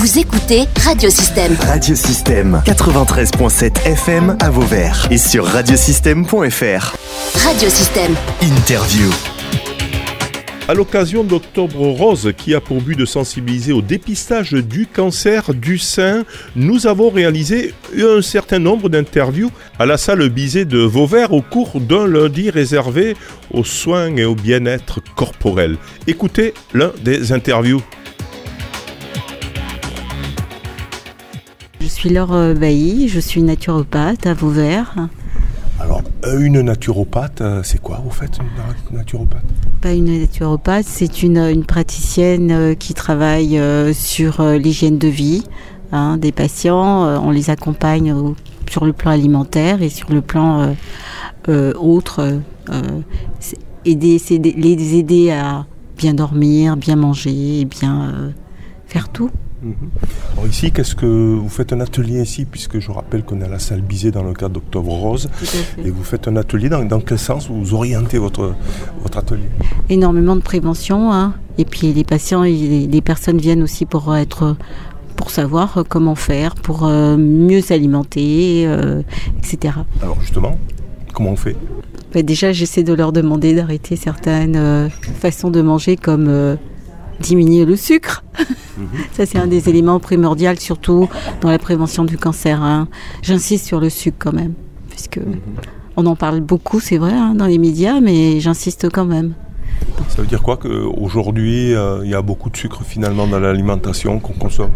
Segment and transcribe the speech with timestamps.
[0.00, 1.54] Vous écoutez Radiosystème.
[1.60, 6.96] Radiosystème 93.7 FM à Vauvert et sur radiosystème.fr.
[7.44, 8.14] Radiosystème.
[8.40, 9.10] Interview.
[10.68, 15.76] À l'occasion d'Octobre Rose, qui a pour but de sensibiliser au dépistage du cancer du
[15.76, 16.24] sein,
[16.56, 21.78] nous avons réalisé un certain nombre d'interviews à la salle Bizet de Vauvert au cours
[21.78, 23.16] d'un lundi réservé
[23.50, 25.76] aux soins et au bien-être corporel.
[26.06, 27.82] Écoutez l'un des interviews.
[32.00, 35.08] Suis Laure Bailly, je suis naturopathe à Vauvert.
[35.78, 39.44] Alors, euh, une naturopathe, euh, c'est quoi vous faites une naturopathe?
[39.82, 43.60] Pas une naturopathe, c'est une, une, praticienne euh, qui travaille
[43.92, 45.44] sur l'hygiène de vie
[45.92, 47.04] hein, des patients.
[47.22, 48.14] On les accompagne
[48.70, 50.74] sur le plan alimentaire et sur le plan
[51.46, 52.40] autre.
[53.84, 55.66] aider, les aider à
[55.98, 58.32] bien dormir, bien manger, bien
[58.86, 59.30] faire tout.
[59.62, 59.74] Mhm.
[60.32, 63.48] Alors ici, qu'est-ce que vous faites un atelier ici, puisque je rappelle qu'on est à
[63.48, 65.28] la salle Bizet dans le cadre d'Octobre Rose,
[65.84, 68.54] et vous faites un atelier dans, dans, quel sens vous orientez votre,
[69.02, 69.48] votre atelier?
[69.88, 71.34] Énormément de prévention, hein.
[71.58, 74.56] et puis les patients, et les personnes viennent aussi pour être
[75.16, 79.02] pour savoir comment faire, pour euh, mieux s'alimenter, euh,
[79.36, 79.74] etc.
[80.02, 80.58] Alors justement,
[81.12, 81.56] comment on fait?
[82.14, 84.88] Bah Déjà, j'essaie de leur demander d'arrêter certaines euh,
[85.20, 86.56] façons de manger comme
[87.20, 88.24] diminuer le sucre.
[89.12, 91.08] Ça, c'est un des éléments primordiaux, surtout
[91.40, 92.62] dans la prévention du cancer.
[92.62, 92.88] Hein.
[93.22, 94.54] J'insiste sur le sucre quand même,
[94.88, 95.40] puisque mhm.
[95.96, 99.34] on en parle beaucoup, c'est vrai, hein, dans les médias, mais j'insiste quand même.
[100.08, 104.18] Ça veut dire quoi qu'aujourd'hui, euh, il y a beaucoup de sucre finalement dans l'alimentation
[104.18, 104.72] qu'on consomme?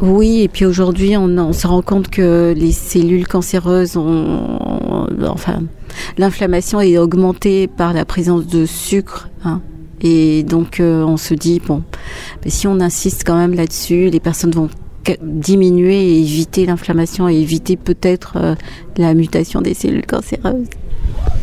[0.00, 5.62] Oui, et puis aujourd'hui, on, se rend compte que les cellules cancéreuses ont, enfin,
[6.18, 9.28] l'inflammation est augmentée par la présence de sucre.
[9.44, 9.60] Hein.
[10.00, 11.82] Et donc euh, on se dit, bon,
[12.44, 14.68] mais si on insiste quand même là-dessus, les personnes vont
[15.22, 18.54] diminuer et éviter l'inflammation et éviter peut-être euh,
[18.96, 20.66] la mutation des cellules cancéreuses.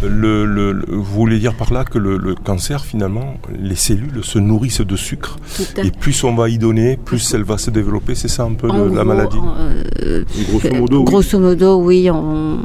[0.04, 4.96] Le, vous voulez dire par là que le, cancer, finalement, les cellules se nourrissent de
[4.96, 5.38] sucre.
[5.78, 8.14] Et plus on va y donner, plus elle va se développer.
[8.14, 9.38] C'est ça un peu la maladie
[10.04, 12.10] euh, Grosso modo, Grosso modo, oui.
[12.12, 12.60] On,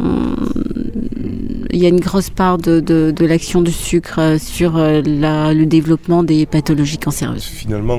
[1.72, 5.54] il y a une grosse part de, de, l'action du sucre euh, sur euh, la,
[5.54, 7.44] le développement des pathologies cancéreuses.
[7.44, 7.98] Finalement,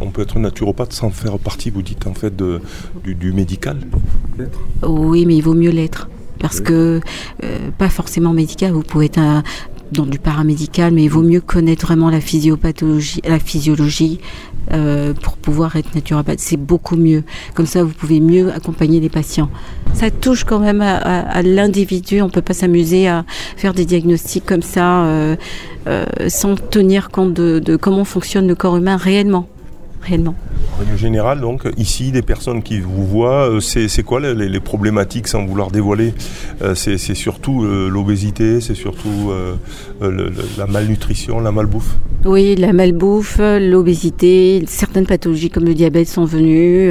[0.00, 2.60] on peut être naturopathe sans faire partie, vous dites, en fait, de,
[3.04, 3.78] du, médical
[4.82, 6.08] Oui, mais il vaut mieux l'être.
[6.38, 7.00] Parce que,
[7.42, 9.42] euh, pas forcément médical, vous pouvez être un,
[9.92, 14.20] dans du paramédical, mais il vaut mieux connaître vraiment la physiopathologie, la physiologie
[14.72, 16.40] euh, pour pouvoir être naturopathe.
[16.40, 17.22] C'est beaucoup mieux.
[17.54, 19.50] Comme ça, vous pouvez mieux accompagner les patients.
[19.96, 22.20] Ça touche quand même à, l'individu.
[22.22, 23.24] On peut pas s'amuser à
[23.56, 25.36] faire des diagnostics comme ça euh,
[25.86, 29.48] euh, sans tenir compte de comment fonctionne le corps humain réellement
[30.06, 30.34] réellement.
[30.74, 35.28] En règle générale, donc, ici, les personnes qui vous voient, euh, c'est quoi les, problématiques
[35.28, 36.12] sans vouloir dévoiler
[36.62, 39.32] euh, C'est surtout euh, l'obésité, c'est surtout
[40.00, 41.96] la malnutrition, la malbouffe?
[42.24, 46.90] Oui, la malbouffe, l'obésité, certaines pathologies comme le diabète sont venues.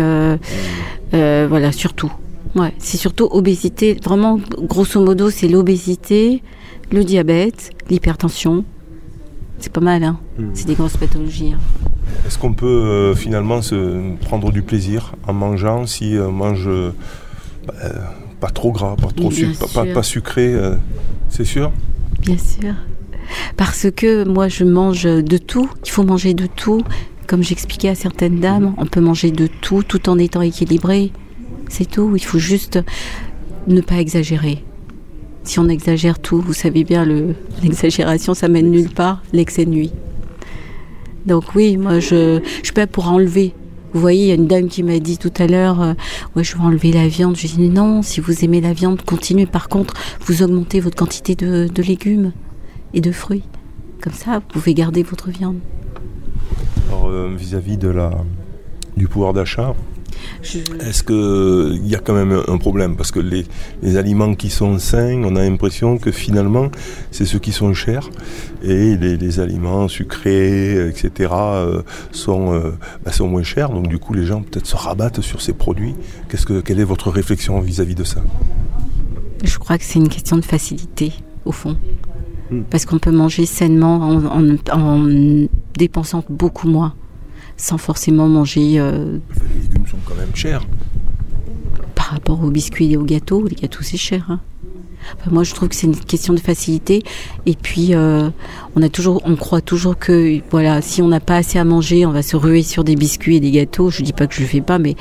[1.11, 2.11] voilà, surtout.
[2.55, 3.97] Ouais, c'est surtout obésité.
[4.01, 6.41] Vraiment, grosso modo, c'est l'obésité,
[6.91, 8.63] le diabète, l'hypertension.
[9.59, 10.49] C'est pas mal, hein hmm.
[10.53, 11.53] C'est des grosses pathologies.
[11.53, 11.59] Hein.
[12.25, 16.91] Est-ce qu'on peut euh, finalement se prendre du plaisir en mangeant si on mange euh,
[17.67, 17.73] bah,
[18.39, 20.75] pas trop gras, pas trop sucre, pas, sucré euh,
[21.29, 21.71] C'est sûr?
[22.21, 22.73] Bien sûr.
[23.57, 26.83] Parce que moi je mange de tout, il faut manger de tout.
[27.27, 31.11] Comme j'expliquais à certaines dames, on peut manger de tout tout en étant équilibré.
[31.69, 32.79] C'est tout, il faut juste
[33.67, 34.63] ne pas exagérer.
[35.43, 37.05] Si on exagère tout, vous savez bien,
[37.61, 39.91] l'exagération, ça mène nulle part, l'excès nuit.
[41.25, 43.53] Donc oui, moi je, je suis pas pour enlever.
[43.95, 45.93] Vous voyez, il y a une dame qui m'a dit tout à l'heure, euh,
[46.35, 47.37] je vais enlever la viande.
[47.37, 49.45] Je lui ai dit non, si vous aimez la viande, continuez.
[49.45, 49.93] Par contre,
[50.25, 52.33] vous augmentez votre quantité de, légumes
[52.93, 53.43] et de fruits.
[54.01, 55.59] Comme ça, vous pouvez garder votre viande.
[56.89, 58.11] Alors, euh, vis-à-vis de la,
[58.97, 59.73] du pouvoir d'achat,
[60.79, 62.95] est-ce qu'il y a quand même un problème?
[62.95, 63.45] Parce que les,
[63.97, 66.69] aliments qui sont sains, on a l'impression que finalement,
[67.11, 68.09] c'est ceux qui sont chers.
[68.63, 71.81] Et les, aliments sucrés, etc., euh,
[72.11, 72.71] sont, euh,
[73.03, 73.69] bah, sont moins chers.
[73.69, 75.95] Donc du coup, les gens peut-être se rabattent sur ces produits.
[76.29, 78.21] Qu'est-ce que, quelle est votre réflexion vis-à-vis de ça?
[79.43, 81.13] Je crois que c'est une question de facilité,
[81.45, 81.77] au fond.
[82.51, 82.61] Hmm.
[82.69, 83.97] Parce qu'on peut manger sainement
[84.71, 85.07] en
[85.75, 86.93] dépensant beaucoup moins
[87.57, 88.79] sans forcément manger.
[88.79, 89.17] Euh,
[89.87, 90.65] sont quand même chers.
[91.95, 94.25] Par rapport aux biscuits et aux gâteaux, les gâteaux c'est cher.
[94.29, 94.39] Hein.
[95.31, 97.03] moi, je trouve que c'est une question de facilité.
[97.45, 98.29] Et puis, euh,
[98.75, 102.05] on a toujours, on croit toujours que, voilà, si on n'a pas assez à manger,
[102.05, 103.89] on va se ruer sur des biscuits et des gâteaux.
[103.89, 104.95] Je dis pas que je le fais pas, mais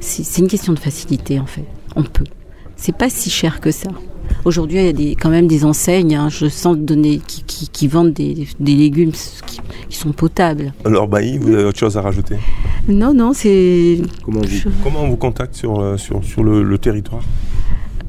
[0.00, 1.64] c'est une question de facilité en fait.
[1.96, 2.24] On peut.
[2.76, 3.90] C'est pas si cher que ça.
[4.44, 7.88] Aujourd'hui, il y a des, quand même des enseignes, hein, je sens donner, qui, qui,
[7.88, 10.72] vendent des, des légumes qui, sont potables.
[10.84, 12.36] Alors, Bailly, vous avez autre chose à rajouter?
[12.90, 13.98] Non, non, c'est.
[14.24, 14.40] Comment,
[14.82, 17.22] comment, on vous contacte sur, euh, sur, sur le, territoire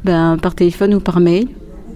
[0.04, 1.48] ben, Par téléphone ou par mail.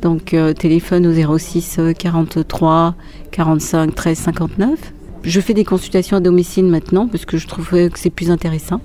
[0.02, 2.96] Donc, euh, téléphone au 06 43
[3.32, 4.94] 45 13 59.
[5.24, 8.82] Je fais des consultations à domicile maintenant parce que je trouve que c'est plus intéressant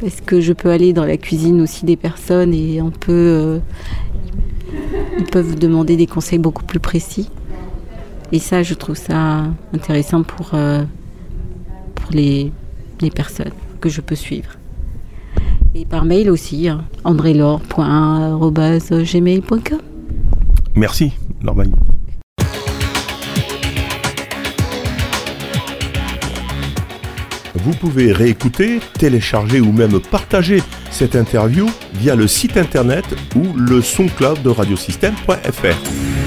[0.00, 3.58] parce que je peux aller dans la cuisine aussi des personnes et on peut euh,
[5.18, 7.30] ils peuvent demander des conseils beaucoup plus précis.
[8.32, 10.82] Et ça, je trouve ça intéressant pour, euh,
[11.94, 12.52] pour les,
[13.00, 14.50] les, personnes que je peux suivre.
[15.74, 16.84] Et par mail aussi, hein.
[20.74, 21.12] Merci,
[21.42, 21.70] Lorbaï.
[27.54, 33.04] Vous pouvez réécouter, télécharger ou même partager cette interview via le site internet
[33.34, 36.25] ou le SoundCloud de radiosystème.fr.